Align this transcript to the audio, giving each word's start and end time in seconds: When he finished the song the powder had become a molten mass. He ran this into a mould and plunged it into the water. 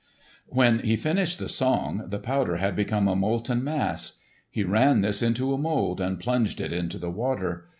When 0.47 0.79
he 0.79 0.95
finished 0.95 1.37
the 1.37 1.47
song 1.47 2.05
the 2.07 2.17
powder 2.17 2.57
had 2.57 2.75
become 2.75 3.07
a 3.07 3.15
molten 3.15 3.63
mass. 3.63 4.17
He 4.49 4.63
ran 4.63 5.01
this 5.01 5.21
into 5.21 5.53
a 5.53 5.59
mould 5.59 6.01
and 6.01 6.19
plunged 6.19 6.59
it 6.59 6.73
into 6.73 6.97
the 6.97 7.11
water. 7.11 7.69